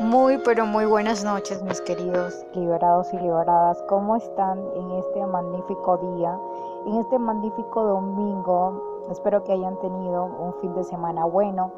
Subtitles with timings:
[0.00, 3.82] Muy, pero muy buenas noches, mis queridos liberados y liberadas.
[3.88, 6.38] ¿Cómo están en este magnífico día?
[6.86, 8.80] En este magnífico domingo.
[9.10, 11.72] Espero que hayan tenido un fin de semana bueno,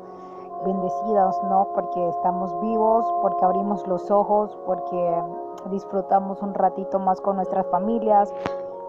[0.67, 1.69] bendecidos, ¿no?
[1.75, 5.23] Porque estamos vivos, porque abrimos los ojos, porque
[5.71, 8.35] disfrutamos un ratito más con nuestras familias,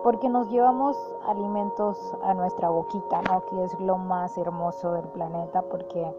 [0.04, 3.46] porque nos llevamos alimentos a nuestra boquita, ¿no?
[3.46, 6.14] Que es lo más hermoso del planeta, porque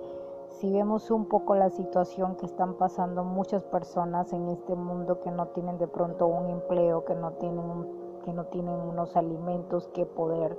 [0.52, 5.30] si vemos un poco la situación que están pasando muchas personas en este mundo que
[5.30, 7.86] no tienen de pronto un empleo, que no tienen,
[8.24, 10.56] que no tienen unos alimentos que poder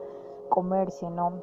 [0.50, 1.34] comerse, ¿no?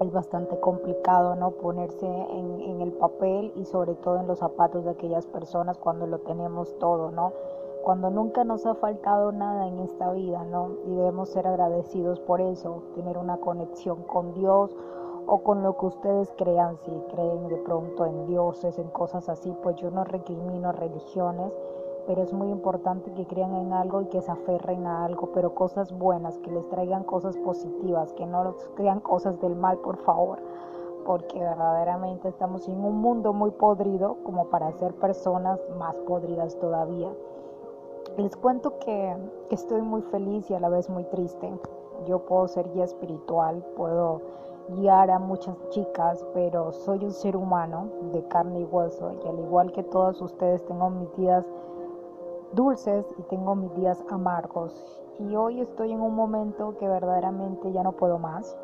[0.00, 1.52] Es bastante complicado, ¿no?
[1.52, 6.06] Ponerse en, en el papel y sobre todo en los zapatos de aquellas personas cuando
[6.06, 7.32] lo tenemos todo, ¿no?
[7.84, 10.70] Cuando nunca nos ha faltado nada en esta vida, ¿no?
[10.86, 14.74] Y debemos ser agradecidos por eso, tener una conexión con Dios
[15.26, 19.54] o con lo que ustedes crean, si creen de pronto en dioses, en cosas así,
[19.62, 21.56] pues yo no recrimino religiones,
[22.06, 25.54] pero es muy importante que crean en algo y que se aferren a algo, pero
[25.54, 30.40] cosas buenas, que les traigan cosas positivas, que no crean cosas del mal, por favor,
[31.06, 37.12] porque verdaderamente estamos en un mundo muy podrido como para ser personas más podridas todavía.
[38.16, 39.16] Les cuento que,
[39.48, 41.50] que estoy muy feliz y a la vez muy triste.
[42.06, 44.20] Yo puedo ser guía espiritual, puedo
[44.68, 49.38] guiar a muchas chicas, pero soy un ser humano de carne y hueso y al
[49.38, 51.46] igual que todos ustedes tengo mis días
[52.52, 55.00] dulces y tengo mis días amargos.
[55.18, 58.56] Y hoy estoy en un momento que verdaderamente ya no puedo más.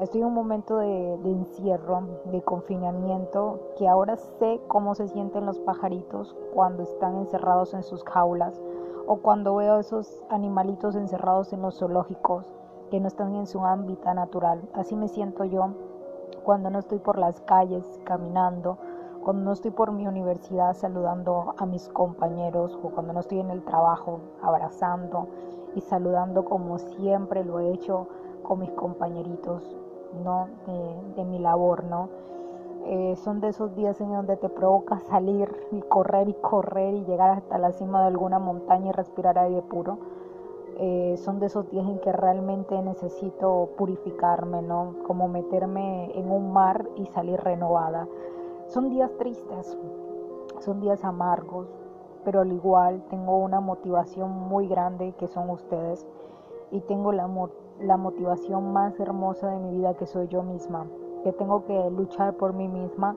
[0.00, 5.44] Estoy en un momento de, de, encierro, de confinamiento, que ahora sé cómo se sienten
[5.44, 8.60] los pajaritos cuando están encerrados en sus jaulas
[9.06, 12.59] o cuando veo esos animalitos encerrados en los zoológicos
[12.90, 14.60] que no están en su ámbito natural.
[14.74, 15.70] Así me siento yo
[16.44, 18.78] cuando no estoy por las calles caminando,
[19.22, 23.50] cuando no estoy por mi universidad saludando a mis compañeros o cuando no estoy en
[23.50, 25.28] el trabajo abrazando
[25.74, 28.08] y saludando como siempre lo he hecho
[28.42, 29.76] con mis compañeritos
[30.24, 30.48] ¿no?
[31.16, 32.08] de, mi labor, ¿no?
[32.86, 37.04] Eh, son de esos días en donde te provoca salir y correr y correr y
[37.04, 39.98] llegar hasta la cima de alguna montaña y respirar aire puro
[40.78, 44.94] eh, son de esos días en que realmente necesito purificarme, ¿no?
[45.06, 48.06] Como meterme en un mar y salir renovada.
[48.66, 49.76] Son días tristes,
[50.60, 51.68] son días amargos,
[52.24, 56.06] pero al igual tengo una motivación muy grande que son ustedes
[56.70, 57.28] y tengo la,
[57.80, 60.86] la motivación más hermosa de mi vida que soy yo misma,
[61.24, 63.16] que tengo que luchar por mí misma,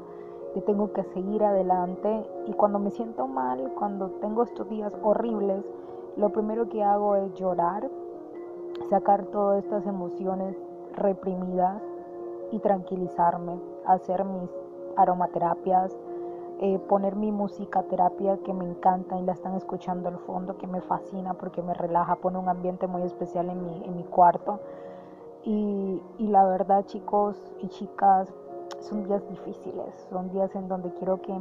[0.53, 5.63] que tengo que seguir adelante y cuando me siento mal, cuando tengo estos días horribles,
[6.15, 7.89] lo primero que hago es llorar,
[8.89, 10.55] sacar todas estas emociones
[10.95, 11.81] reprimidas
[12.51, 14.49] y tranquilizarme, hacer mis
[14.95, 15.97] aromaterapias,
[16.59, 20.67] eh, poner mi música terapia que me encanta y la están escuchando al fondo, que
[20.67, 24.59] me fascina porque me relaja, pone un ambiente muy especial en mi, en mi cuarto.
[25.43, 28.31] Y, y la verdad, chicos y chicas,
[28.81, 31.35] son días difíciles, son días en donde quiero que,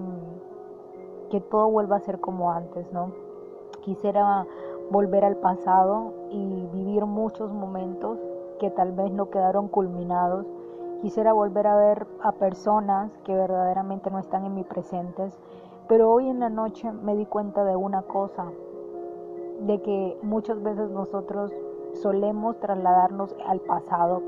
[1.31, 3.12] que todo vuelva a ser como antes, ¿no?
[3.82, 4.47] Quisiera
[4.91, 8.16] volver al pasado y vivir muchos momentos
[8.60, 10.47] que tal vez no quedaron culminados.
[11.00, 15.37] Quisiera volver a ver a personas que verdaderamente no están en mi presentes,
[15.88, 18.44] pero hoy en la noche me di cuenta de una cosa,
[19.66, 21.53] de que muchas veces nosotros
[21.94, 24.22] solemos trasladarnos al pasado.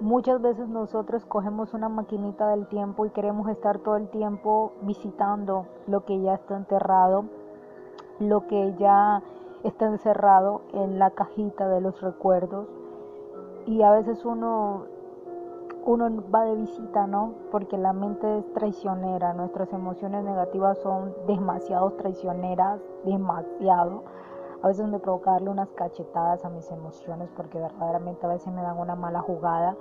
[0.00, 5.66] Muchas veces nosotros cogemos una maquinita del tiempo y queremos estar todo el tiempo visitando
[5.86, 7.26] lo que ya está enterrado
[8.20, 9.22] lo que ya
[9.64, 12.68] está encerrado en la cajita de los recuerdos
[13.66, 14.84] y a veces uno
[15.84, 17.32] uno va de visita, ¿no?
[17.50, 24.02] Porque la mente es traicionera, nuestras emociones negativas son demasiado traicioneras, demasiado.
[24.62, 28.60] A veces me provoca darle unas cachetadas a mis emociones porque verdaderamente a veces me
[28.60, 29.74] dan una mala jugada,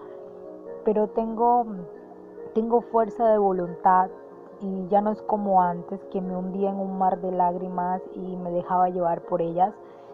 [0.86, 1.66] pero tengo
[2.54, 4.10] tengo fuerza de voluntad,
[4.62, 8.36] y ya no es como antes que me hundía en un mar de lágrimas y
[8.36, 9.74] me dejaba llevar por ellas.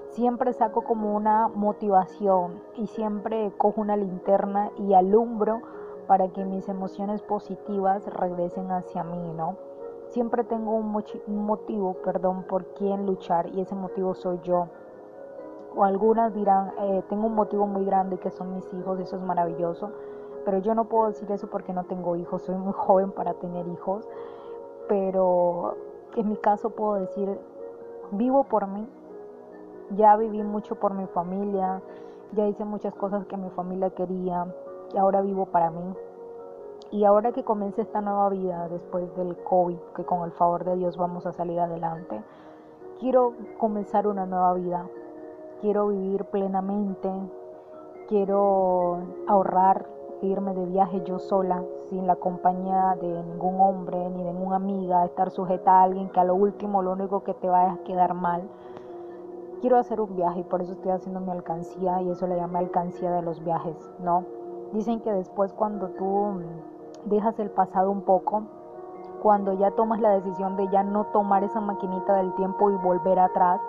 [0.10, 5.62] Siempre saco como una motivación y siempre cojo una linterna y alumbro
[6.08, 9.58] para que mis emociones positivas regresen hacia mí, ¿no?
[10.10, 10.92] Siempre tengo un,
[11.28, 14.68] motivo, perdón, por quién luchar y ese motivo soy yo.
[15.76, 19.22] O algunas dirán, eh, tengo un motivo muy grande que son mis hijos, eso es
[19.24, 19.92] maravilloso
[20.46, 23.68] pero yo no puedo decir eso porque no tengo hijos, soy muy joven para tener
[23.68, 24.08] hijos,
[24.88, 25.76] pero
[26.16, 27.38] en mi caso puedo decir,
[28.12, 28.88] vivo por mí,
[29.92, 31.82] ya viví mucho por mi familia,
[32.34, 34.46] ya hice muchas cosas que mi familia quería
[34.94, 35.94] y ahora vivo para mí.
[36.92, 40.76] Y ahora que comienza esta nueva vida después del COVID, que con el favor de
[40.76, 42.24] Dios vamos a salir adelante,
[43.00, 44.88] quiero comenzar una nueva vida.
[45.62, 47.10] Quiero vivir plenamente.
[48.08, 49.88] Quiero ahorrar,
[50.22, 55.06] irme de viaje yo sola, sin la compañía de ningún hombre ni de ninguna amiga,
[55.06, 58.14] estar sujeta a alguien que a lo último lo único que te vaya a quedar
[58.14, 58.44] mal.
[59.62, 62.60] Quiero hacer un viaje y por eso estoy haciendo mi alcancía y eso le llama
[62.60, 64.24] alcancía de los viajes, ¿no?
[64.74, 66.42] Dicen que después cuando tú
[67.06, 68.44] dejas el pasado un poco,
[69.22, 73.20] cuando ya tomas la decisión de ya no tomar esa maquinita del tiempo y volver
[73.20, 73.60] atrás,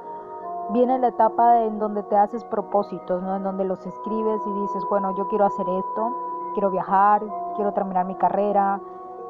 [0.71, 3.37] viene la etapa en donde te haces propósitos, ¿no?
[3.37, 6.13] En donde los escribes y dices, bueno, yo quiero hacer esto,
[6.57, 7.23] quiero viajar,
[7.55, 8.81] quiero terminar mi carrera,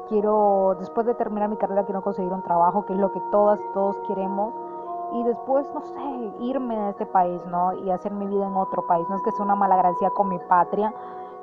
[0.07, 3.59] quiero, después de terminar mi carrera, quiero conseguir un trabajo, que es lo que todas,
[3.73, 4.53] todos queremos.
[5.11, 7.73] Y después, no sé, irme a este país, ¿no?
[7.73, 9.05] Y hacer mi vida en otro país.
[9.09, 10.93] No es que sea una mala gracia con mi patria,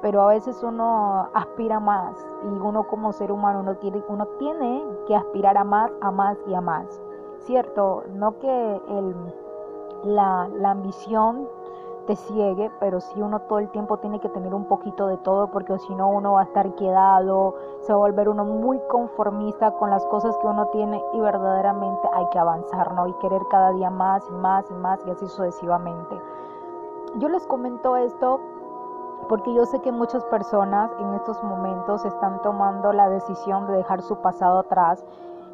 [0.00, 4.84] pero a veces uno aspira más y uno como ser humano uno tiene, uno tiene
[5.06, 6.98] que aspirar a más, a más y a más.
[7.40, 9.14] Cierto, no que el,
[10.04, 11.46] la, la ambición
[12.06, 15.48] te ciegue, pero sí uno todo el tiempo tiene que tener un poquito de todo
[15.48, 19.72] porque si no uno va a estar quedado, se va a volver uno muy conformista
[19.72, 23.06] con las cosas que uno tiene y verdaderamente hay que avanzar, ¿no?
[23.06, 26.20] Y querer cada día más y más y más y así sucesivamente.
[27.16, 28.40] Yo les comento esto
[29.28, 34.02] porque yo sé que muchas personas en estos momentos están tomando la decisión de dejar
[34.02, 35.04] su pasado atrás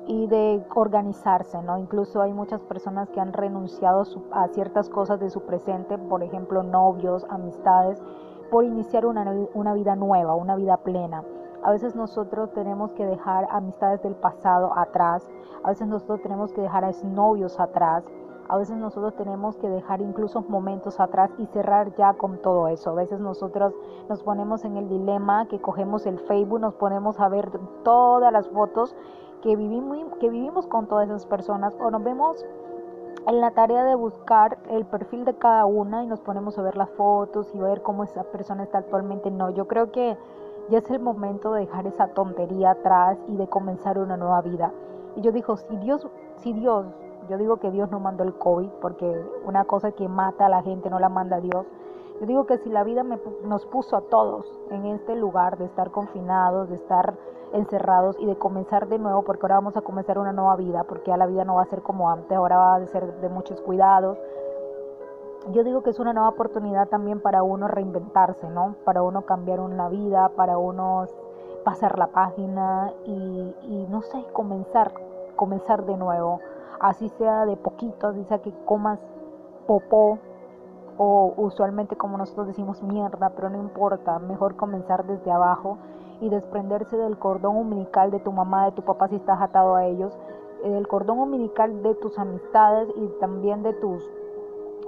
[0.07, 1.79] y de organizarse, ¿no?
[1.79, 6.63] Incluso hay muchas personas que han renunciado a ciertas cosas de su presente, por ejemplo,
[6.63, 8.03] novios, amistades,
[8.51, 11.23] por iniciar una, una vida nueva, una vida plena.
[11.63, 15.29] A veces nosotros tenemos que dejar amistades del pasado atrás,
[15.63, 18.05] a veces nosotros tenemos que dejar a novios atrás,
[18.51, 22.91] a veces nosotros tenemos que dejar incluso momentos atrás y cerrar ya con todo eso.
[22.91, 23.73] A veces nosotros
[24.09, 27.49] nos ponemos en el dilema que cogemos el Facebook, nos ponemos a ver
[27.85, 28.97] todas las fotos
[29.41, 32.45] que vivimos, que vivimos con todas esas personas o nos vemos
[33.29, 36.77] en la tarea de buscar el perfil de cada una y nos ponemos a ver
[36.77, 39.31] las fotos y ver cómo esa persona está actualmente.
[39.31, 40.19] No, yo creo que
[40.71, 44.73] ya es el momento de dejar esa tontería atrás y de comenzar una nueva vida.
[45.15, 46.05] Y yo digo, si Dios,
[46.39, 46.87] si Dios
[47.31, 50.63] yo digo que Dios no mandó el COVID porque una cosa que mata a la
[50.63, 51.65] gente no la manda Dios.
[52.21, 53.05] Yo digo que si la vida
[53.45, 57.15] nos puso a todos en este lugar de estar confinados, de estar
[57.53, 61.13] encerrados y de comenzar de nuevo, porque ahora vamos a comenzar una nueva vida, porque
[61.13, 63.61] ya la vida no va a ser como antes, ahora va a ser de muchos
[63.61, 64.19] cuidados.
[65.53, 68.75] Yo digo que es una nueva oportunidad también para uno reinventarse, ¿no?
[68.85, 71.07] Para uno cambiar una vida, para uno
[71.65, 74.93] pasar la página y, y no sé, comenzar,
[75.37, 76.41] comenzar de nuevo
[76.81, 78.99] así sea de poquito, así que comas
[79.67, 80.19] popó
[80.97, 85.79] o usualmente como nosotros decimos mierda, pero no importa, mejor comenzar desde abajo
[86.21, 89.87] y desprenderse del cordón umbilical de tu mamá, de tu papá si estás atado a
[89.87, 90.13] ellos,
[90.63, 94.05] eh, del cordón umbilical de tus amistades y también de tus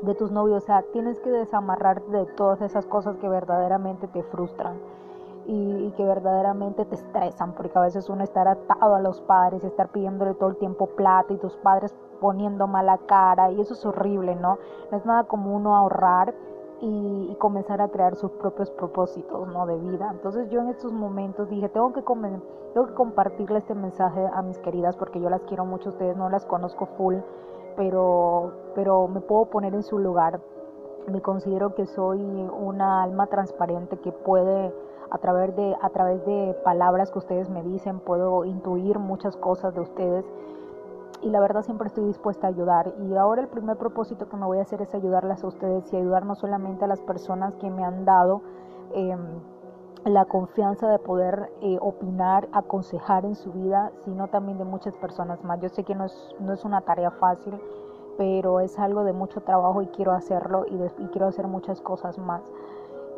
[0.03, 4.25] de tus novios, o sea, tienes que desamarrarte de todas esas cosas que verdaderamente te
[4.25, 4.75] frustran
[5.47, 9.89] y, que verdaderamente te estresan, porque a veces uno estar atado a los padres, estar
[9.89, 14.37] pidiéndole todo el tiempo plata y tus padres poniendo mala cara y eso es horrible,
[14.37, 14.59] ¿no?
[14.91, 16.35] No es nada como uno ahorrar
[16.81, 19.67] y, comenzar a crear sus propios propósitos, ¿no?
[19.67, 20.09] De vida.
[20.12, 24.59] Entonces yo en estos momentos dije, tengo que, tengo que compartirle este mensaje a mis
[24.59, 27.17] queridas porque yo las quiero mucho, ustedes no las conozco full,
[27.76, 30.40] pero, pero me puedo poner en su lugar.
[31.09, 34.73] Me considero que soy una alma transparente que puede
[35.12, 39.75] a través de, a través de palabras que ustedes me dicen, puedo intuir muchas cosas
[39.75, 40.25] de ustedes
[41.21, 42.95] y la verdad siempre estoy dispuesta a ayudar.
[42.99, 45.97] Y ahora el primer propósito que me voy a hacer es ayudarlas a ustedes y
[45.99, 48.40] ayudar no solamente a las personas que me han dado
[48.95, 49.21] em,
[50.07, 55.45] la confianza de poder eh, opinar, aconsejar en su vida, sino también de muchas personas
[55.45, 55.61] más.
[55.61, 57.61] Yo sé que no es, no es una tarea fácil,
[58.16, 62.16] pero es algo de mucho trabajo y quiero hacerlo y, y quiero hacer muchas cosas
[62.16, 62.40] más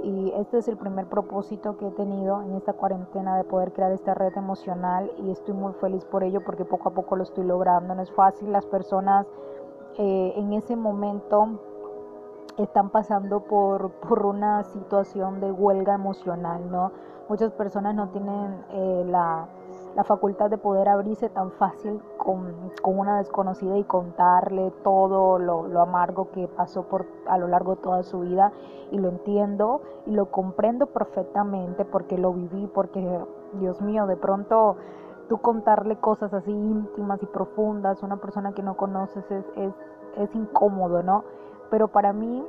[0.05, 3.91] y este es el primer propósito que he tenido en esta cuarentena de poder crear
[3.91, 7.45] esta red emocional y estoy muy feliz por ello porque poco a poco lo estoy
[7.45, 7.95] logrando.
[7.95, 9.27] No es fácil, las personas
[9.97, 11.59] eh, en ese momento
[12.59, 16.93] están pasando por, por, una situación de huelga emocional, ¿no?
[17.29, 19.49] Muchas personas no tienen eh, la
[19.95, 26.31] la facultad de poder abrirse tan fácil con, una desconocida y contarle todo lo, amargo
[26.31, 28.53] que pasó por a lo largo de toda su vida.
[28.91, 33.21] Y lo entiendo y lo comprendo perfectamente porque lo viví porque
[33.55, 34.77] Dios mío de pronto
[35.29, 39.73] tú contarle cosas así íntimas y profundas a una persona que no conoces es, es,
[40.17, 41.25] es incómodo no
[41.71, 42.45] pero para mí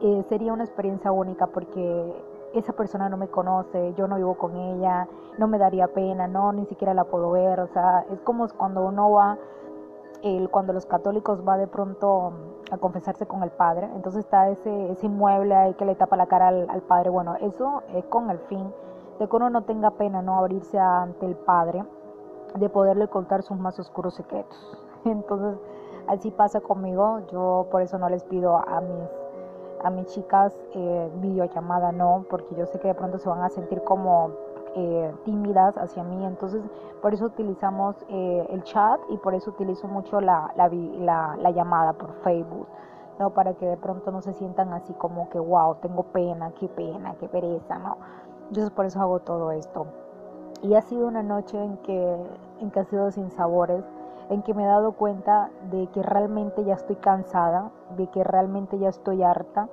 [0.00, 2.14] eh, sería una experiencia única porque
[2.54, 6.52] esa persona no me conoce, yo no vivo con ella, no me daría pena, no,
[6.52, 9.38] ni siquiera la puedo ver, o sea, es como cuando uno va,
[10.22, 12.32] el, cuando los católicos va de pronto
[12.70, 16.26] a confesarse con el padre, entonces está ese, ese inmueble ahí que le tapa la
[16.26, 18.72] cara al, al padre, bueno, eso es con el fin
[19.18, 21.84] de que uno no tenga pena, no abrirse ante el padre,
[22.54, 24.56] de poderle contar sus más oscuros secretos.
[25.04, 25.58] Entonces,
[26.06, 29.25] así pasa conmigo, yo por eso no les pido a mis
[29.82, 33.48] a mis chicas eh, videollamada no, porque yo sé que de pronto se van a
[33.48, 34.30] sentir como
[34.74, 36.62] eh, tímidas hacia mí, entonces
[37.00, 40.68] por eso utilizamos eh, el chat y por eso utilizo mucho la, la,
[41.38, 42.66] la, llamada por Facebook,
[43.18, 43.30] ¿no?
[43.30, 47.14] Para que de pronto no se sientan así como que, wow, tengo pena, qué pena,
[47.18, 47.96] qué pereza, ¿no?
[48.48, 49.86] Entonces por eso hago todo esto.
[50.62, 52.16] Y ha sido una noche en que,
[52.60, 53.84] en que ha sido sin sabores,
[54.28, 58.78] en que me he dado cuenta de que realmente ya estoy cansada, de que realmente
[58.78, 59.68] ya estoy harta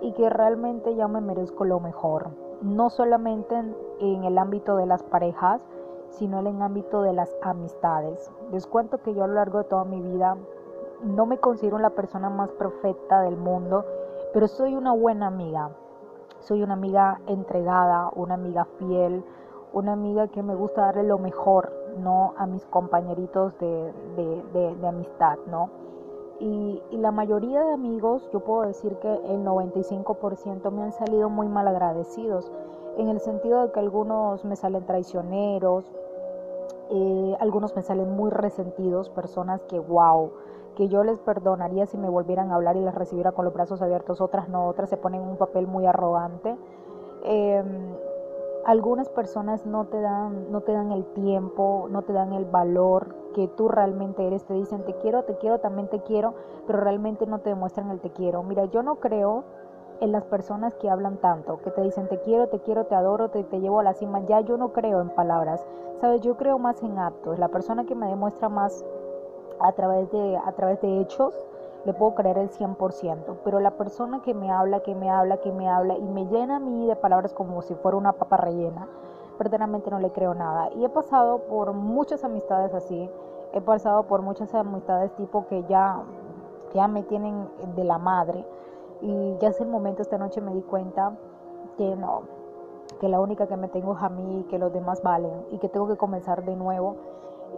[0.00, 2.30] y que realmente ya me merezco lo mejor.
[2.62, 3.54] No solamente
[4.00, 5.64] en, el ámbito de las parejas,
[6.10, 8.30] sino en el ámbito de las amistades.
[8.50, 10.36] Les cuento que yo a lo largo de toda mi vida
[11.02, 13.84] no me considero la persona más perfecta del mundo,
[14.32, 15.70] pero soy una buena amiga.
[16.40, 19.24] Soy una amiga entregada, una amiga fiel,
[19.72, 22.34] una amiga que me gusta darle lo mejor, ¿no?
[22.36, 25.70] A mis compañeritos de, de, amistad, ¿no?
[26.40, 31.48] Y, la mayoría de amigos, yo puedo decir que el 95% me han salido muy
[31.48, 32.50] mal agradecidos,
[32.96, 35.84] en el sentido de que algunos me salen traicioneros,
[36.90, 40.32] eh, algunos me salen muy resentidos, personas que, wow,
[40.76, 43.80] que yo les perdonaría si me volvieran a hablar y les recibiera con los brazos
[43.82, 46.56] abiertos, otras no, otras se ponen un papel muy arrogante.
[47.24, 47.62] Eh,
[48.64, 53.14] algunas personas no te dan no te dan el tiempo, no te dan el valor
[53.34, 56.34] que tú realmente eres, te dicen te quiero, te quiero, también te quiero,
[56.66, 58.42] pero realmente no te demuestran el te quiero.
[58.42, 59.44] Mira, yo no creo
[60.00, 63.30] en las personas que hablan tanto, que te dicen te quiero, te quiero, te adoro,
[63.30, 65.64] te, te llevo a la cima, ya yo no creo en palabras,
[66.00, 68.84] sabes, yo creo más en actos, la persona que me demuestra más
[69.60, 71.34] a través de, a través de hechos,
[71.84, 75.52] le puedo creer el 100%, pero la persona que me habla, que me habla, que
[75.52, 78.88] me habla y me llena a mí de palabras como si fuera una papa rellena,
[79.38, 80.70] verdaderamente no le creo nada.
[80.74, 83.10] Y he pasado por muchas amistades así,
[83.52, 86.02] he pasado por muchas amistades tipo que ya,
[86.72, 88.46] ya me tienen de la madre
[89.00, 91.12] y ya hace el momento esta noche me di cuenta
[91.76, 92.22] que no,
[93.00, 95.68] que la única que me tengo es a mí, que los demás valen y que
[95.68, 96.96] tengo que comenzar de nuevo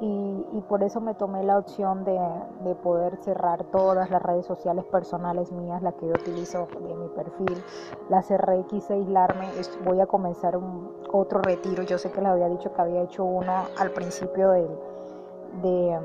[0.01, 5.53] y, por eso me tomé la opción de, poder cerrar todas las redes sociales personales
[5.53, 7.63] mías, las que yo utilizo de mi perfil.
[8.09, 9.47] La cerré, quise aislarme,
[9.85, 10.59] voy a comenzar
[11.13, 11.83] otro retiro.
[11.83, 15.99] Yo sé que les había dicho que había hecho uno al principio de,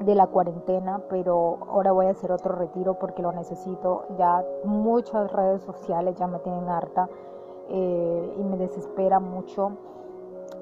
[0.00, 4.04] de la cuarentena, pero ahora voy a hacer otro retiro porque lo necesito.
[4.18, 7.08] Ya muchas redes sociales ya me tienen harta
[7.68, 9.72] eh, y me desespera mucho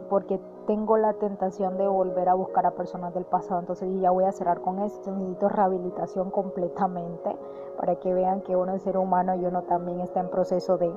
[0.09, 4.25] porque tengo la tentación de volver a buscar a personas del pasado, entonces ya voy
[4.25, 7.37] a cerrar con esto, necesito rehabilitación completamente
[7.77, 10.93] para que vean que uno es ser humano y uno también está en proceso de...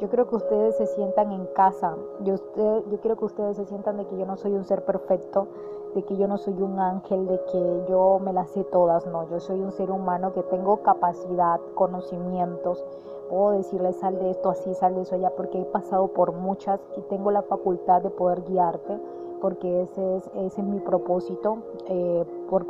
[0.00, 3.64] Yo creo que ustedes se sientan en casa, yo, usted, yo quiero que ustedes se
[3.64, 5.46] sientan de que yo no soy un ser perfecto,
[5.94, 9.28] de que yo no soy un ángel, de que yo me las sé todas, no,
[9.30, 12.84] yo soy un ser humano que tengo capacidad, conocimientos,
[13.28, 16.80] puedo decirles sal de esto así, sal de eso allá, porque he pasado por muchas
[16.96, 18.98] y tengo la facultad de poder guiarte,
[19.40, 22.24] porque ese es, ese es mi propósito, eh,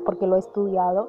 [0.05, 1.09] porque lo he estudiado.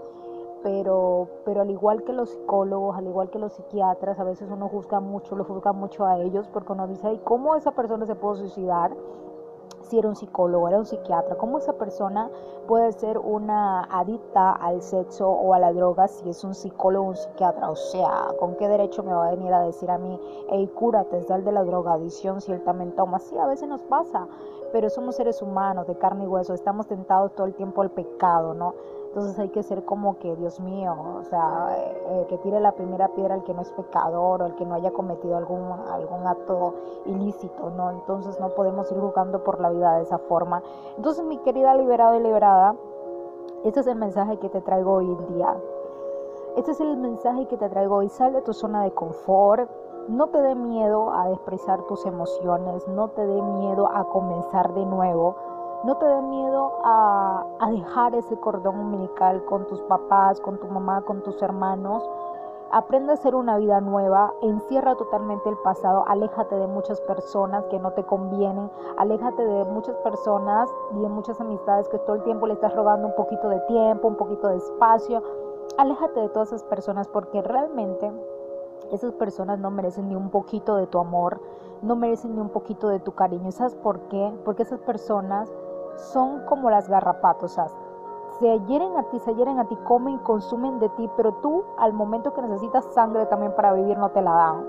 [0.64, 4.68] Pero, pero al igual que los psicólogos, al igual que los psiquiatras, a veces uno
[4.68, 8.16] juzga mucho, lo juzga mucho a ellos, porque uno dice, ¿y cómo esa persona se
[8.16, 8.92] puede suicidar?
[9.86, 12.30] Si era un psicólogo, era un psiquiatra, cómo esa persona
[12.68, 17.10] puede ser una adicta al sexo o a la droga si es un psicólogo o
[17.10, 17.70] un psiquiatra.
[17.70, 21.24] O sea, ¿con qué derecho me va a venir a decir a mí, hey, cúrate,
[21.24, 23.20] sal de la drogadicción si él también toma?
[23.20, 24.28] Sí, a veces nos pasa,
[24.72, 28.54] pero somos seres humanos de carne y hueso, estamos tentados todo el tiempo al pecado,
[28.54, 28.74] ¿no?
[29.16, 31.70] Entonces hay que ser como que, Dios mío, o sea,
[32.10, 34.76] eh, que tire la primera piedra el que no es pecador o el que no
[34.76, 36.74] haya cometido algún, algún acto
[37.06, 37.92] ilícito, ¿no?
[37.92, 40.62] Entonces no podemos ir jugando por la vida de esa forma.
[40.98, 42.76] Entonces, mi querida liberada y liberada,
[43.64, 45.56] este es el mensaje que te traigo hoy día.
[46.58, 48.10] Este es el mensaje que te traigo hoy.
[48.10, 49.72] Sal de tu zona de confort.
[50.10, 52.86] No te dé miedo a expresar tus emociones.
[52.90, 55.38] No te dé miedo a comenzar de nuevo
[55.86, 61.02] no te dé miedo a, dejar ese cordón umbilical con tus papás, con tu mamá,
[61.02, 62.04] con tus hermanos.
[62.72, 67.80] Aprende a hacer una vida nueva, encierra totalmente el pasado, aléjate de muchas personas que
[67.80, 72.48] no te convienen, aléjate de muchas personas y de muchas amistades que todo el tiempo
[72.48, 75.22] le estás robando un poquito de tiempo, un poquito de espacio.
[75.78, 78.12] Aléjate de todas esas personas porque realmente
[78.92, 81.42] Esas personas no merecen ni un poquito de tu amor,
[81.82, 83.52] no merecen ni un poquito de tu cariño.
[83.52, 84.32] ¿Sabes por qué?
[84.46, 85.52] Porque esas personas
[85.96, 87.58] son como las garrapatos,
[88.40, 91.94] se hieren a ti, se hieren a ti, comen consumen de ti, pero tú al
[91.94, 94.68] momento que necesitas sangre también para vivir no te la dan.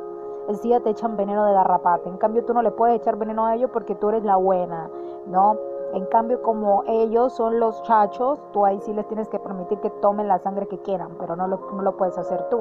[0.48, 2.08] Es decir, te echan veneno de garrapata.
[2.08, 4.88] En cambio, tú no le puedes echar veneno a ellos porque tú eres la buena,
[5.26, 5.56] ¿no?
[5.92, 9.90] En cambio, como ellos son los chachos, tú ahí sí les tienes que permitir que
[9.90, 12.60] tomen la sangre que quieran, pero no lo, no lo puedes hacer tú.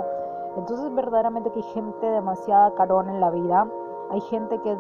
[0.58, 3.68] Entonces, verdaderamente que hay gente demasiada carona en la vida
[4.12, 4.80] hay gente que es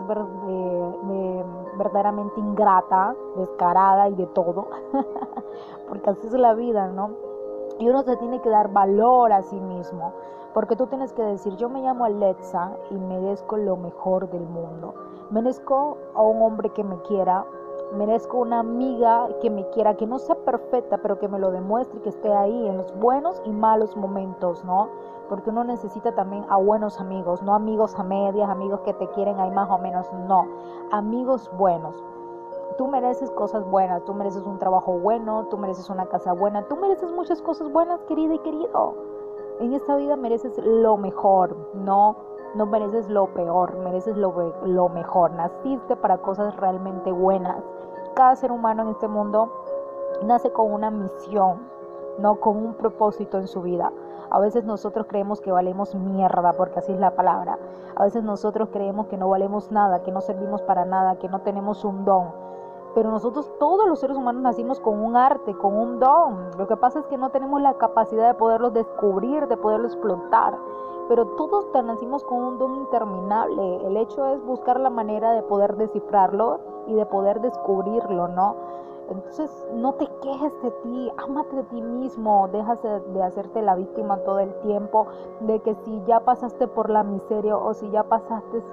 [1.77, 4.67] verdaderamente ingrata, descarada y de todo,
[5.89, 7.11] porque así es la vida, ¿no?
[7.79, 10.13] Y uno se tiene que dar valor a sí mismo,
[10.53, 14.93] porque tú tienes que decir, yo me llamo Alexa y merezco lo mejor del mundo.
[15.31, 17.45] Merezco a un hombre que me quiera,
[17.93, 21.99] merezco una amiga que me quiera, que no sea perfecta, pero que me lo demuestre
[21.99, 24.89] y que esté ahí en los buenos y malos momentos, ¿no?
[25.29, 29.39] porque uno necesita también a buenos amigos, no amigos a medias, amigos que te quieren
[29.39, 30.47] ahí más o menos, no,
[30.91, 32.03] amigos buenos.
[32.77, 36.75] Tú mereces cosas buenas, tú mereces un trabajo bueno, tú mereces una casa buena, tú
[36.75, 38.95] mereces muchas cosas buenas, querida y querido.
[39.59, 42.17] En esta vida mereces lo mejor, no,
[42.55, 45.31] no mereces lo peor, mereces lo, lo mejor.
[45.31, 47.63] Naciste para cosas realmente buenas.
[48.15, 49.51] Cada ser humano en este mundo
[50.23, 51.67] nace con una misión,
[52.17, 53.91] no con un propósito en su vida.
[54.29, 57.59] A veces nosotros creemos que valemos mierda, porque así es la palabra.
[57.97, 61.41] A veces nosotros creemos que no valemos nada, que no servimos para nada, que no
[61.41, 62.29] tenemos un don.
[62.95, 66.51] Pero nosotros, todos los seres humanos, nacimos con un arte, con un don.
[66.57, 70.55] Lo que pasa es que no tenemos la capacidad de poderlo descubrir, de poderlo explotar.
[71.07, 73.85] Pero todos nacimos con un don interminable.
[73.85, 78.55] El hecho es buscar la manera de poder descifrarlo y de poder descubrirlo, ¿no?
[79.09, 84.17] Entonces no te quejes de ti, ámate de ti mismo, dejas de hacerte la víctima
[84.23, 85.05] todo el tiempo,
[85.41, 88.63] de que si ya pasaste por la miseria o si ya pasaste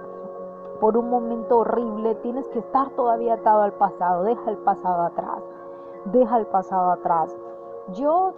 [0.81, 5.43] por un momento horrible, tienes que estar todavía atado al pasado, deja el pasado atrás,
[6.07, 7.37] deja el pasado atrás.
[7.93, 8.33] Yo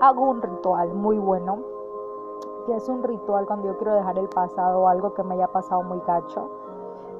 [0.00, 1.58] hago un ritual muy bueno,
[2.76, 5.82] es un ritual cuando yo quiero dejar el pasado o algo que me haya pasado
[5.82, 6.48] muy gacho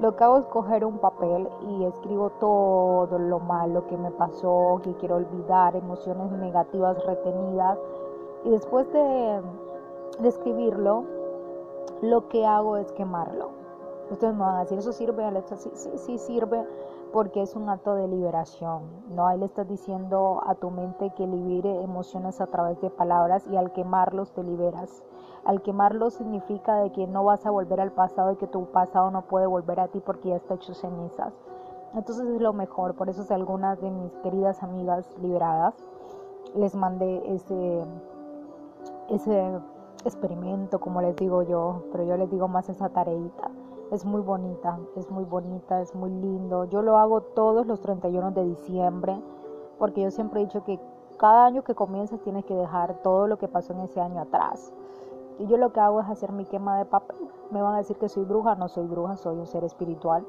[0.00, 4.80] lo que hago es coger un papel y escribo todo lo malo que me pasó,
[4.84, 7.78] que quiero olvidar, emociones negativas retenidas.
[8.44, 9.42] Y después de,
[10.22, 11.04] escribirlo,
[12.00, 13.50] lo que hago es quemarlo.
[14.08, 15.28] Ustedes me van a decir, ¿eso sirve?
[15.56, 16.64] Sí, sí, sí sirve
[17.12, 18.82] porque es un acto de liberación.
[19.10, 19.26] ¿no?
[19.26, 23.56] Ahí le estás diciendo a tu mente que libere emociones a través de palabras y
[23.56, 25.02] al quemarlos te liberas.
[25.44, 29.10] Al quemarlo significa de que no vas a volver al pasado y que tu pasado
[29.10, 31.32] no puede volver a ti porque ya está hecho cenizas.
[31.94, 35.74] Entonces es lo mejor, por eso es algunas de mis queridas amigas liberadas
[36.54, 37.84] les mandé ese,
[39.08, 39.60] ese
[40.04, 43.50] experimento, como les digo yo, pero yo les digo más esa tareita.
[43.90, 46.64] Es muy bonita, es muy bonita, es muy lindo.
[46.66, 49.18] Yo lo hago todos los 31 de diciembre,
[49.78, 50.78] porque yo siempre he dicho que
[51.16, 54.72] cada año que comienzas tienes que dejar todo lo que pasó en ese año atrás.
[55.38, 57.16] Y yo lo que hago es hacer mi quema de papel.
[57.50, 60.26] Me van a decir que soy bruja, no soy bruja, soy un ser espiritual.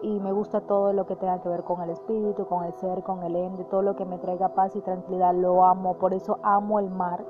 [0.00, 3.02] Y me gusta todo lo que tenga que ver con el espíritu, con el ser,
[3.02, 5.34] con el ende, todo lo que me traiga paz y tranquilidad.
[5.34, 7.24] Lo amo, por eso amo el mar.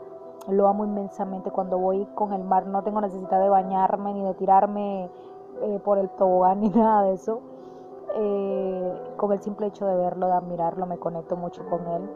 [0.48, 1.50] Lo amo inmensamente.
[1.50, 5.10] Cuando voy con el mar no tengo necesidad de bañarme ni de tirarme
[5.62, 7.40] eh, por el tobogán ni nada de eso.
[8.14, 12.08] Eh, con el simple hecho de verlo, de admirarlo, me conecto mucho con él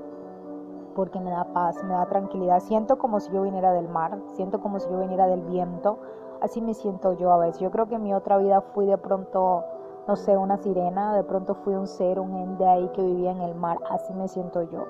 [0.94, 2.61] porque me da paz, me da tranquilidad.
[2.61, 5.98] Siento como si yo viniera del mar, siento como si yo viniera del viento.
[6.40, 7.61] Así me siento yo a veces.
[7.61, 9.64] Yo creo que en mi otra vida fui de pronto,
[10.09, 13.40] no sé, una sirena, de pronto fui un ser, un ende ahí que vivía en
[13.40, 13.78] el mar.
[13.90, 14.85] Así me siento yo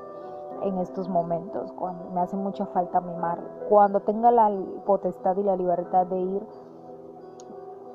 [0.62, 3.38] en estos momentos, cuando me hace mucha falta mi mar.
[3.68, 4.50] Cuando tenga la
[4.86, 6.46] potestad y la libertad de ir,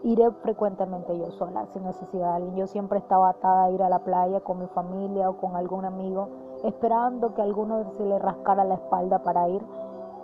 [0.03, 2.55] iré frecuentemente yo sola, sin necesidad de alguien.
[2.55, 5.85] Yo siempre estaba atada a ir a la playa con mi familia o con algún
[5.85, 6.29] amigo
[6.63, 9.61] esperando que alguno se le rascara la espalda para ir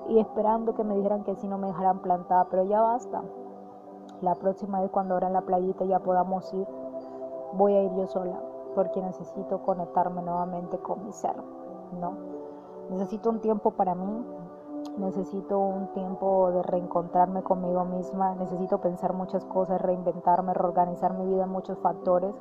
[0.10, 3.22] y esperando que me dijeran que si no me dejaran plantada, pero ya basta.
[4.22, 6.68] La próxima vez cuando ahora en la playita ya podamos ir,
[7.54, 8.40] voy a ir yo sola,
[8.76, 11.36] porque necesito conectarme nuevamente con mi ser,
[12.00, 12.14] ¿no?
[12.90, 14.26] Necesito un tiempo para mí,
[14.98, 21.44] necesito un tiempo de reencontrarme conmigo misma, necesito pensar muchas cosas, reinventarme, reorganizar mi vida
[21.44, 22.36] en muchos factores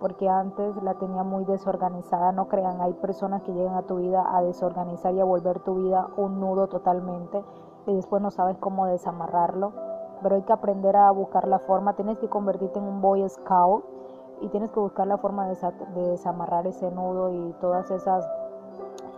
[0.00, 2.32] porque antes la tenía muy desorganizada.
[2.32, 5.74] No crean, hay personas que llegan a tu vida a desorganizar y a volver tu
[5.76, 7.42] vida un nudo totalmente
[7.86, 9.72] y después no sabes cómo desamarrarlo.
[10.22, 11.94] Pero hay que aprender a buscar la forma.
[11.94, 13.84] Tienes que convertirte en un Boy Scout
[14.40, 15.56] y tienes que buscar la forma de,
[15.94, 18.28] desamarrar ese nudo y todas esas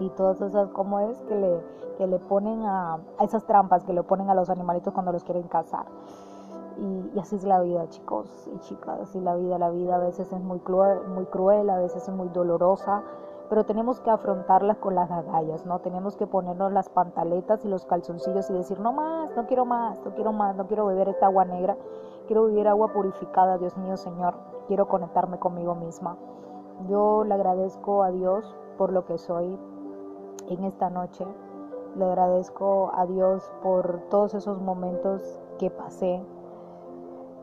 [0.00, 1.60] y todas esas, como es que le,
[1.96, 5.24] que le ponen a, a, esas trampas que le ponen a los animalitos cuando los
[5.24, 5.86] quieren cazar.
[6.78, 10.32] Y, así es la vida, chicos y chicas, así la vida, la vida a veces
[10.32, 13.02] es muy cruel, muy cruel, a veces es muy dolorosa,
[13.48, 15.80] pero tenemos que afrontarlas con las agallas, ¿no?
[15.80, 20.00] Tenemos que ponernos las pantaletas y los calzoncillos y decir, no más, no quiero más,
[20.04, 21.76] no quiero más, no quiero beber esta agua negra,
[22.26, 24.34] quiero vivir agua purificada, Dios mío, Señor,
[24.68, 26.16] quiero conectarme conmigo misma.
[26.86, 29.58] Yo le agradezco a Dios por lo que soy
[30.48, 31.26] en esta noche.
[31.96, 36.22] Le agradezco a Dios por todos esos momentos que pasé,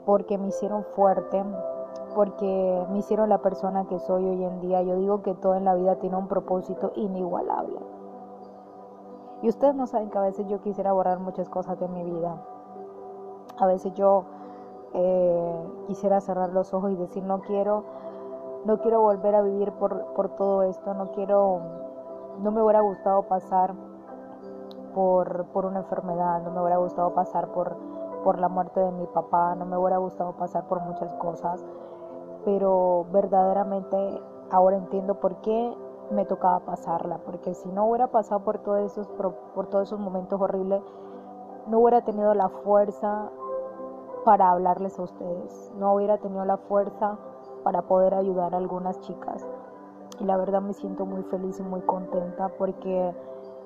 [0.06, 1.44] porque me hicieron fuerte,
[2.14, 4.82] porque me hicieron la persona que soy hoy en día.
[4.82, 7.80] Yo digo que todo en la vida tiene un propósito inigualable.
[9.42, 12.42] Y ustedes no saben que a veces yo quisiera borrar muchas cosas de mi vida.
[13.58, 14.26] A veces yo
[14.94, 17.84] eh, quisiera cerrar los ojos y decir no quiero,
[18.66, 21.60] no quiero volver a vivir por, por todo esto, no quiero,
[22.42, 23.74] no me hubiera gustado pasar
[24.94, 27.76] por, por una enfermedad, no me hubiera gustado pasar por,
[28.26, 31.64] por la muerte de mi papá, no me hubiera gustado pasar por muchas cosas,
[32.44, 33.96] pero verdaderamente
[34.50, 35.78] ahora entiendo por qué
[36.10, 40.42] me tocaba pasarla, porque si no hubiera pasado por todos esos, por todos esos momentos
[40.42, 40.82] horribles,
[41.68, 43.30] no hubiera tenido la fuerza
[44.24, 47.20] para hablarles a ustedes, no hubiera tenido la fuerza
[47.64, 49.48] para poder ayudar a algunas chicas.
[50.20, 53.14] Y la verdad me siento muy feliz y muy contenta porque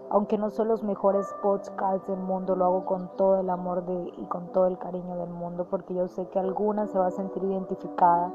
[0.10, 3.84] aunque no son los mejores podcasts del mundo, lo hago con todo el amor
[4.18, 7.12] y con todo el cariño del mundo, porque yo sé que alguna se va a
[7.12, 8.32] sentir identificada,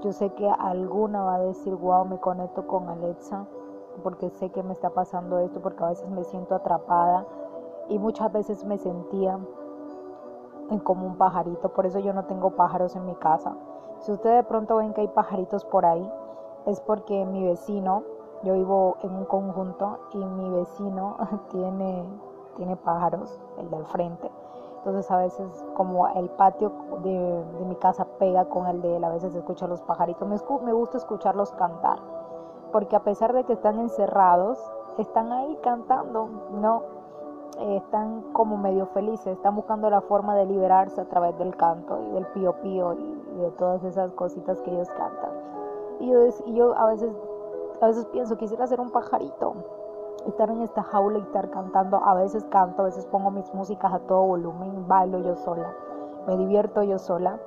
[0.00, 3.46] yo sé que alguna va a decir, wow, me conecto con Alexa,
[4.04, 7.26] porque sé que me está pasando esto, porque a veces me siento atrapada
[7.88, 9.38] y muchas veces me sentía
[10.70, 13.56] en como un pajarito, por eso yo no tengo pájaros en mi casa.
[14.00, 16.08] Si ustedes de pronto ven que hay pajaritos por ahí,
[16.66, 18.04] es porque mi vecino,
[18.42, 21.16] yo vivo en un conjunto y mi vecino
[21.50, 22.04] tiene,
[22.56, 24.30] tiene pájaros, el del frente.
[24.78, 26.72] Entonces a veces como el patio
[27.02, 30.26] de, de mi casa pega con el de él, a veces escucho los pajaritos.
[30.28, 31.98] Me, me gusta escucharlos cantar,
[32.72, 34.58] porque a pesar de que están encerrados,
[34.98, 36.82] están ahí cantando, ¿no?
[37.58, 42.00] Eh, están como medio felices, están buscando la forma de liberarse a través del canto
[42.04, 45.30] y del pío pío y, de todas esas cositas que ellos cantan.
[46.00, 47.12] Y yo, y yo a veces
[47.80, 49.54] a veces pienso, quisiera ser un pajarito,
[50.26, 52.02] estar en esta jaula y estar cantando.
[52.04, 55.72] A veces canto, a veces pongo mis músicas a todo volumen, bailo yo sola,
[56.26, 57.38] me divierto yo sola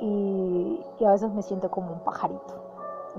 [0.00, 2.54] y, a veces me siento como un pajarito.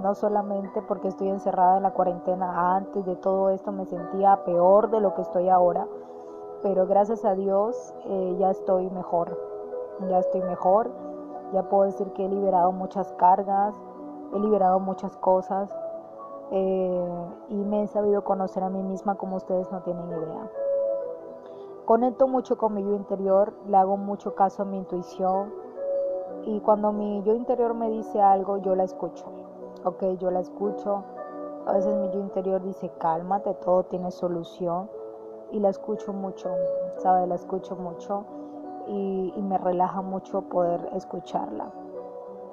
[0.02, 4.89] No solamente porque estoy encerrada en la cuarentena, antes de todo esto me sentía peor
[4.89, 5.88] de lo que estoy ahora,
[6.63, 9.39] pero gracias a Dios eh, ya estoy mejor,
[10.10, 10.89] ya estoy mejor,
[11.54, 13.76] ya puedo decir que he liberado muchas cargas,
[14.34, 15.70] he liberado muchas cosas
[16.52, 17.08] eh,
[17.50, 20.50] y me he sabido conocer a mí misma como ustedes no tienen idea.
[21.86, 25.54] Conecto mucho con mi yo interior, le hago mucho caso a mi intuición
[26.44, 29.26] y cuando mi yo interior me dice algo, yo la escucho.
[29.84, 31.04] Ok, yo la escucho.
[31.68, 34.90] A veces mi yo interior dice, cálmate, todo tiene solución.
[35.52, 36.50] Y la escucho mucho,
[36.98, 37.28] ¿sabe?
[37.28, 38.26] La escucho mucho
[38.88, 41.72] y me relaja mucho poder escucharla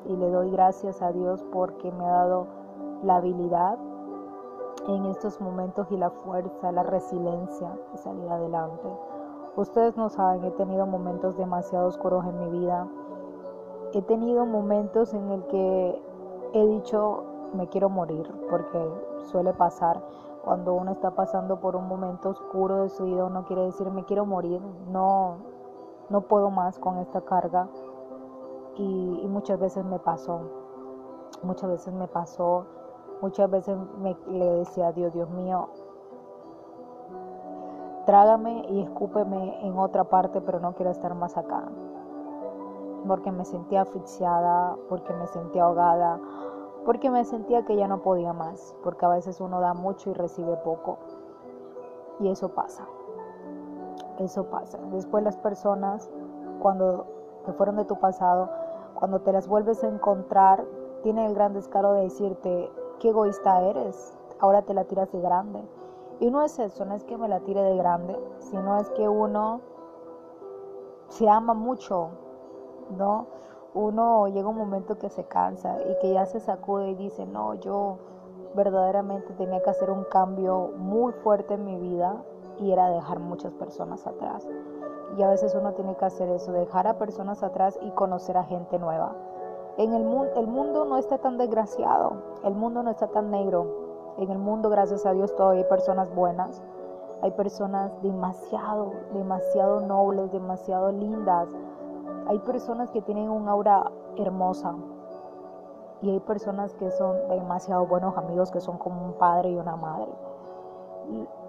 [0.06, 2.46] y le doy gracias a Dios porque me ha dado
[3.02, 3.78] la habilidad
[4.88, 8.88] en estos momentos y la fuerza, la resiliencia de salir adelante.
[9.56, 12.88] Ustedes no saben, he tenido momentos demasiado oscuros en mi vida.
[13.92, 16.02] He tenido momentos en el que
[16.52, 18.82] he dicho me quiero morir, porque
[19.30, 20.02] suele pasar
[20.42, 24.04] cuando uno está pasando por un momento oscuro de su vida, uno quiere decir me
[24.04, 25.36] quiero morir, no
[26.08, 27.68] no puedo más con esta carga
[28.76, 30.40] y, muchas veces me pasó,
[31.42, 32.66] muchas veces me pasó,
[33.20, 35.68] muchas veces me, le decía a Dios, Dios mío,
[38.06, 41.64] trágame y escúpeme en otra parte, pero no quiero estar más acá.
[43.06, 46.20] Porque me sentía asfixiada, porque me sentía ahogada,
[46.84, 50.14] porque me sentía que ya no podía más, porque a veces uno da mucho y
[50.14, 50.98] recibe poco.
[52.20, 52.86] Y eso pasa.
[54.18, 54.78] Eso pasa.
[54.92, 56.10] Después las personas,
[56.60, 57.06] cuando
[57.44, 58.48] que fueron de tu pasado,
[59.02, 60.64] cuando te las vuelves a encontrar,
[61.02, 65.60] tiene el gran descaro de decirte, qué egoísta eres, ahora te la tiras de grande.
[66.20, 69.08] Y no es eso, no es que me la tire de grande, sino es que
[69.08, 69.60] uno
[71.08, 72.10] se ama mucho,
[72.96, 73.26] ¿no?
[73.74, 77.54] Uno llega un momento que se cansa y que ya se sacude y dice, no,
[77.54, 77.98] yo
[78.54, 82.22] verdaderamente tenía que hacer un cambio muy fuerte en mi vida
[82.60, 84.48] y era dejar muchas personas atrás.
[85.16, 88.44] Y a veces uno tiene que hacer eso, dejar a personas atrás y conocer a
[88.44, 89.14] gente nueva.
[89.76, 90.02] En el,
[90.36, 93.82] el mundo no está tan desgraciado, el mundo no está tan negro.
[94.18, 96.62] En el mundo, gracias a Dios, todavía hay personas buenas.
[97.22, 101.48] Hay personas demasiado, demasiado nobles, demasiado lindas.
[102.26, 104.74] Hay personas que tienen un aura hermosa.
[106.02, 109.76] Y hay personas que son demasiado buenos amigos, que son como un padre y una
[109.76, 110.12] madre.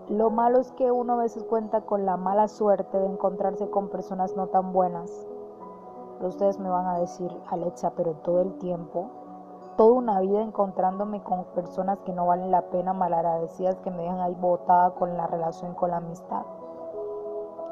[0.10, 3.90] Lo malo es que uno a veces cuenta con la mala suerte de encontrarse con
[3.90, 5.28] personas no tan buenas.
[6.22, 9.10] Ustedes me van a decir, Alexa, pero todo el tiempo
[9.78, 14.20] toda una vida encontrándome con personas que no valen la pena, malagradecidas, que me dejan
[14.20, 16.44] ahí botada con la relación, con la amistad.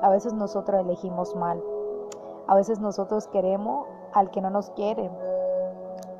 [0.01, 1.61] A veces nosotros elegimos mal.
[2.47, 5.11] A veces nosotros queremos al que no nos quiere.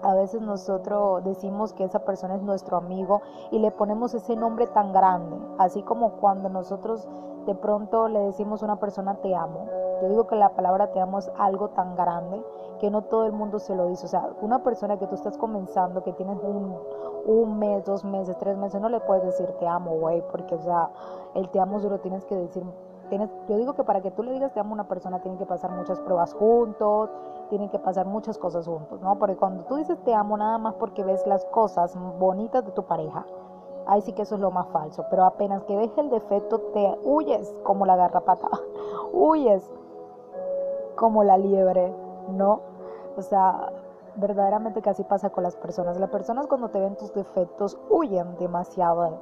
[0.04, 4.68] A veces nosotros decimos que esa persona es nuestro amigo y le ponemos ese nombre
[4.68, 7.08] tan grande, así como cuando nosotros
[7.46, 9.68] de pronto le decimos a una persona te amo.
[10.02, 12.44] Yo digo que la palabra te amo es algo tan grande
[12.80, 14.08] que no todo el mundo se lo dice.
[14.08, 16.76] O sea, una persona que tú estás comenzando, que tienes un,
[17.26, 20.62] un mes, dos meses, tres meses, no le puedes decir te amo, güey, porque, o
[20.62, 20.90] sea,
[21.36, 22.64] el te amo solo tienes que decir.
[23.48, 25.46] Yo digo que para que tú le digas te amo a una persona, tienen que
[25.46, 27.10] pasar muchas pruebas juntos,
[27.50, 29.18] tienen que pasar muchas cosas juntos, ¿no?
[29.20, 32.84] Porque cuando tú dices te amo nada más porque ves las cosas bonitas de tu
[32.84, 33.26] pareja,
[33.86, 35.06] ahí sí que eso es lo más falso.
[35.10, 38.50] Pero apenas que ves el defecto, te huyes como la garrapata,
[39.14, 39.70] huyes
[40.96, 41.94] como la liebre,
[42.30, 42.62] ¿no?
[43.18, 43.72] O sea,
[44.16, 45.98] verdaderamente así pasa con las personas.
[46.00, 49.20] Las personas cuando te ven tus defectos huyen demasiado,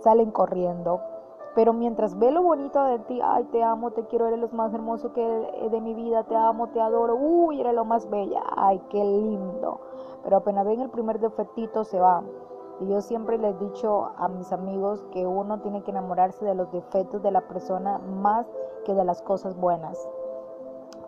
[0.00, 1.00] salen corriendo.
[1.54, 4.74] Pero mientras ve lo bonito de ti, ay, te amo, te quiero, eres lo más
[4.74, 5.22] hermoso que
[5.70, 9.80] de mi vida, te amo, te adoro, uy, eres lo más bella, ay, qué lindo.
[10.24, 12.24] Pero apenas ven el primer defectito, se va.
[12.80, 16.56] Y yo siempre les he dicho a mis amigos que uno tiene que enamorarse de
[16.56, 18.46] los defectos de la persona más
[18.84, 20.08] que de las cosas buenas.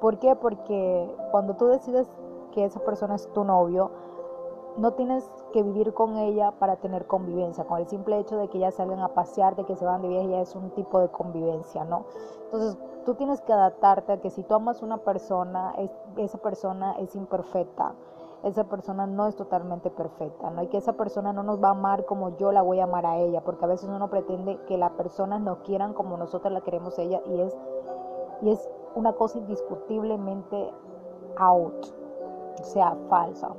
[0.00, 0.36] ¿Por qué?
[0.36, 2.08] Porque cuando tú decides
[2.52, 3.90] que esa persona es tu novio,
[4.76, 7.64] no tienes que vivir con ella para tener convivencia.
[7.64, 10.08] Con el simple hecho de que ya salgan a pasear, de que se van de
[10.08, 12.04] viaje, ya es un tipo de convivencia, ¿no?
[12.44, 15.74] Entonces, tú tienes que adaptarte a que si tú amas una persona,
[16.16, 17.94] esa persona es imperfecta.
[18.42, 20.62] Esa persona no es totalmente perfecta, ¿no?
[20.62, 23.06] Y que esa persona no nos va a amar como yo la voy a amar
[23.06, 26.60] a ella, porque a veces uno pretende que las personas nos quieran como nosotros la
[26.60, 27.56] queremos a ella y es,
[28.42, 30.70] y es una cosa indiscutiblemente
[31.38, 31.86] out,
[32.60, 33.52] o sea, falsa.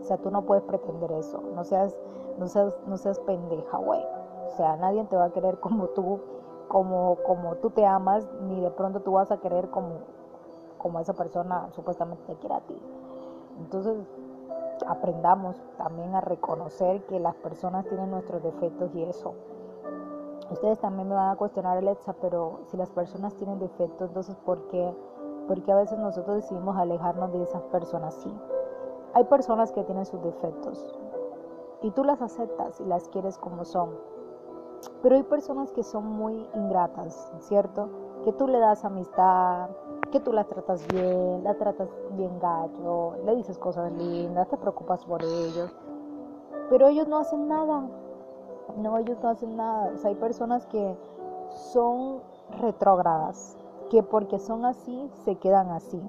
[0.00, 1.40] O sea, tú no puedes pretender eso.
[1.54, 1.96] No seas,
[2.38, 4.04] no seas, no seas pendeja, güey.
[4.48, 6.20] O sea, nadie te va a querer como tú,
[6.68, 9.98] como, como tú te amas, ni de pronto tú vas a querer como,
[10.78, 12.80] como esa persona supuestamente te quiere a ti.
[13.58, 13.96] Entonces,
[14.86, 19.34] aprendamos también a reconocer que las personas tienen nuestros defectos y eso.
[20.50, 24.66] Ustedes también me van a cuestionar, Alexa, pero si las personas tienen defectos, entonces ¿por
[24.68, 24.94] qué?
[25.46, 28.34] Porque a veces nosotros decidimos alejarnos de esas personas, sí.
[29.12, 30.94] Hay personas que tienen sus defectos
[31.82, 33.90] y tú las aceptas y las quieres como son.
[35.02, 37.88] Pero hay personas que son muy ingratas, ¿cierto?
[38.24, 39.68] Que tú le das amistad,
[40.10, 45.04] que tú las tratas bien, la tratas bien gacho, le dices cosas lindas, te preocupas
[45.04, 45.74] por ellos,
[46.68, 47.88] pero ellos no hacen nada.
[48.76, 49.90] No, ellos no hacen nada.
[49.92, 50.96] O sea, hay personas que
[51.72, 52.20] son
[52.60, 53.58] retrógradas,
[53.90, 56.00] que porque son así, se quedan así.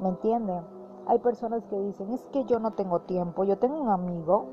[0.00, 0.73] ¿Me entienden?
[1.06, 3.44] Hay personas que dicen, es que yo no tengo tiempo.
[3.44, 4.46] Yo tengo un amigo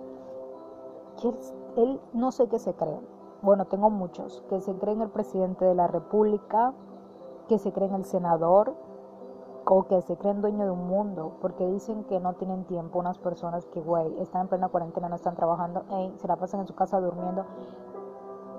[1.22, 1.34] que
[1.78, 3.00] él, no sé qué se cree.
[3.42, 6.74] Bueno, tengo muchos que se creen el presidente de la República,
[7.48, 8.76] que se creen el senador,
[9.66, 13.18] o que se creen dueño de un mundo, porque dicen que no tienen tiempo unas
[13.20, 15.84] personas que, güey, están en plena cuarentena, no están trabajando,
[16.18, 17.46] se la pasan en su casa durmiendo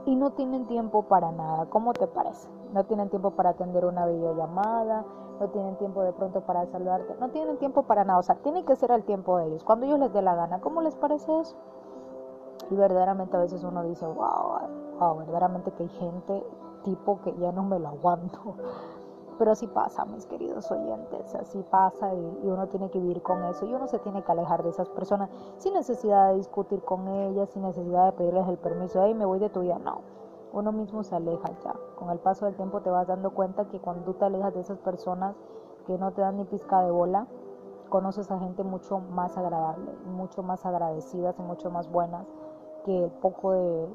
[0.07, 1.67] y no tienen tiempo para nada.
[1.67, 2.49] ¿Cómo te parece?
[2.73, 5.05] No tienen tiempo para atender una videollamada,
[5.41, 8.65] no tienen tiempo de pronto para saludarte, no tienen tiempo para nada, o sea, tiene
[8.65, 10.61] que ser al tiempo de ellos, cuando ellos les dé la gana.
[10.61, 11.57] ¿Cómo les parece eso?
[12.71, 14.61] Y verdaderamente a veces uno dice, wow,
[14.99, 16.47] wow, verdaderamente que hay gente
[16.85, 18.55] tipo que ya no me lo aguanto.
[19.39, 23.67] Pero así pasa, mis queridos oyentes, así pasa y, uno tiene que vivir con eso
[23.67, 27.51] y uno se tiene que alejar de esas personas sin necesidad de discutir con ellas,
[27.51, 30.01] sin necesidad de pedirles el permiso, hey, me voy de tu vida, no.
[30.53, 31.75] Uno mismo se aleja ya.
[31.99, 34.61] Con el paso del tiempo te vas dando cuenta que cuando tú te alejas de
[34.61, 35.35] esas personas
[35.87, 37.27] que no te dan ni pizca de bola,
[37.89, 42.27] conoces a gente mucho más agradable, mucho más agradecidas y mucho más buenas
[42.85, 43.89] que el poco de,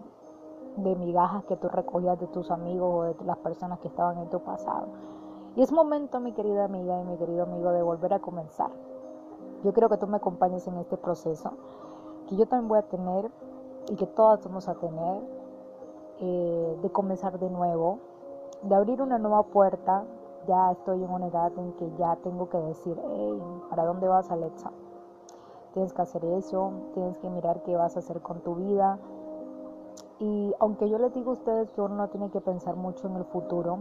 [0.77, 4.29] de migajas que tú recogías de tus amigos o de las personas que estaban en
[4.29, 4.87] tu pasado.
[5.57, 8.69] Y es momento, mi querida amiga y mi querido amigo, de volver a comenzar.
[9.63, 11.49] Yo quiero que tú me acompañes en este proceso,
[12.27, 13.31] que yo también voy a tener
[13.89, 15.23] y que todas vamos a tener,
[16.19, 17.97] eh, de comenzar de nuevo,
[18.61, 20.03] de abrir una nueva puerta.
[20.47, 23.41] Ya estoy en una edad en que ya tengo que decir, hey,
[23.71, 24.71] ¿para dónde vas, Alexa?
[25.73, 28.99] Tienes que hacer eso, tienes que mirar qué vas a hacer con tu vida,
[30.19, 33.15] Y aunque yo les digo a ustedes que uno no tiene que pensar mucho en
[33.15, 33.79] el futuro,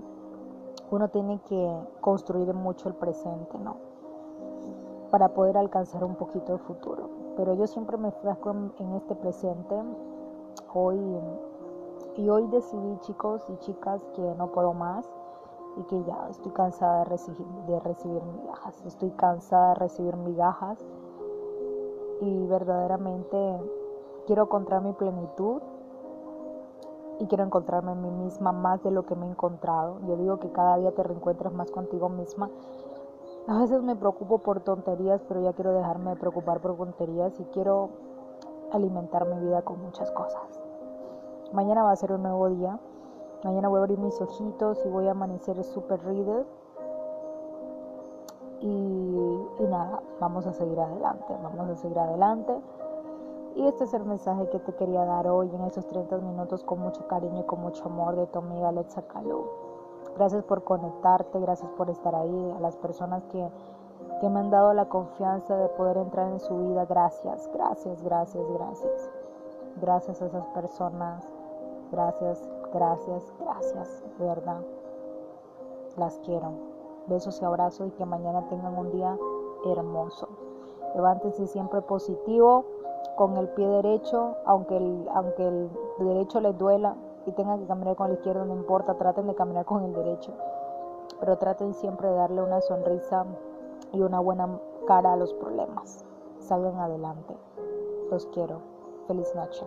[0.90, 3.76] uno tiene que construir mucho el presente, ¿no?
[5.10, 7.08] Para poder alcanzar un poquito el futuro.
[7.36, 9.74] Pero yo siempre me frasco en, este presente.
[10.72, 10.98] Hoy
[12.16, 15.06] y hoy decidí, chicos y chicas, que no puedo más
[15.76, 18.82] y que ya estoy cansada de recibir, de recibir migajas.
[18.86, 20.78] Estoy cansada de recibir migajas
[22.20, 23.60] y verdaderamente
[24.26, 25.60] quiero encontrar mi plenitud
[27.18, 29.98] y quiero encontrarme en mí misma más de lo que me he encontrado.
[30.06, 32.50] Yo digo que cada día te reencuentras más contigo misma.
[33.48, 37.44] A veces me preocupo por tonterías, pero ya quiero dejarme de preocupar por tonterías y
[37.46, 37.90] quiero
[38.72, 40.60] alimentar mi vida con muchas cosas.
[41.52, 42.78] Mañana va a ser un nuevo día.
[43.44, 46.44] Mañana voy a abrir mis ojitos y voy a amanecer super reader.
[48.60, 52.60] Y, y nada, vamos a seguir adelante, vamos a seguir adelante.
[53.56, 56.78] Y este es el mensaje que te quería dar hoy en esos 30 minutos con
[56.78, 59.46] mucho cariño y con mucho amor de tu amiga Alexa Calou.
[60.14, 63.48] Gracias por conectarte, gracias por estar ahí, a las personas que,
[64.20, 66.84] que me han dado la confianza de poder entrar en su vida.
[66.84, 69.10] Gracias, gracias, gracias, gracias.
[69.80, 71.26] Gracias a esas personas.
[71.90, 74.60] Gracias, gracias, gracias, verdad.
[75.96, 76.50] Las quiero.
[77.06, 79.16] Besos y abrazos y que mañana tengan un día
[79.64, 80.28] hermoso.
[80.94, 82.64] Levántense siempre positivo,
[83.16, 86.94] con el pie derecho, aunque el, aunque el derecho les duela
[87.26, 90.32] y tengan que caminar con el izquierdo, no importa, traten de caminar con el derecho.
[91.18, 93.24] Pero traten siempre de darle una sonrisa
[93.92, 96.04] y una buena cara a los problemas.
[96.38, 97.34] Salgan adelante.
[98.10, 98.60] Los quiero.
[99.08, 99.64] Feliz noche.